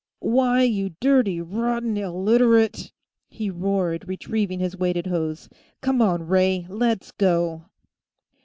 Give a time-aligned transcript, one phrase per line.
[0.25, 2.91] "Why, you dirty rotten Illiterate!"
[3.29, 5.47] he roared, retrieving his weighted hose.
[5.81, 7.65] "Come on, Ray; let's go!"